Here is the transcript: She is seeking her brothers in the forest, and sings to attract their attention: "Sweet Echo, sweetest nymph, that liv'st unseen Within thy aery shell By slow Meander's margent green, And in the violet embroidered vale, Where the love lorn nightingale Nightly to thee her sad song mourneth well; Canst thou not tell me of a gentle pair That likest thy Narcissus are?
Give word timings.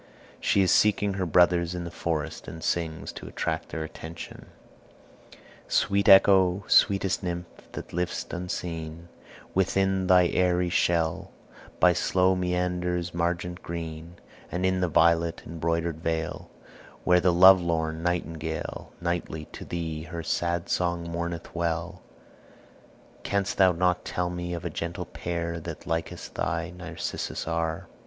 She 0.39 0.63
is 0.63 0.71
seeking 0.71 1.13
her 1.13 1.27
brothers 1.27 1.75
in 1.75 1.83
the 1.83 1.91
forest, 1.91 2.47
and 2.47 2.63
sings 2.63 3.11
to 3.13 3.27
attract 3.27 3.69
their 3.69 3.83
attention: 3.83 4.47
"Sweet 5.67 6.09
Echo, 6.09 6.63
sweetest 6.67 7.21
nymph, 7.21 7.45
that 7.73 7.89
liv'st 7.93 8.33
unseen 8.33 9.09
Within 9.53 10.07
thy 10.07 10.23
aery 10.29 10.71
shell 10.71 11.29
By 11.79 11.93
slow 11.93 12.33
Meander's 12.35 13.13
margent 13.13 13.61
green, 13.61 14.15
And 14.51 14.65
in 14.65 14.81
the 14.81 14.87
violet 14.87 15.43
embroidered 15.45 15.99
vale, 16.01 16.49
Where 17.03 17.19
the 17.19 17.31
love 17.31 17.61
lorn 17.61 18.01
nightingale 18.01 18.91
Nightly 18.99 19.45
to 19.51 19.63
thee 19.65 20.01
her 20.05 20.23
sad 20.23 20.67
song 20.67 21.11
mourneth 21.11 21.53
well; 21.53 22.01
Canst 23.21 23.59
thou 23.59 23.71
not 23.71 24.03
tell 24.03 24.31
me 24.31 24.55
of 24.55 24.65
a 24.65 24.69
gentle 24.71 25.05
pair 25.05 25.59
That 25.59 25.85
likest 25.85 26.33
thy 26.33 26.71
Narcissus 26.71 27.47
are? 27.47 27.87